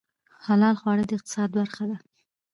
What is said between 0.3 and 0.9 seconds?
حلال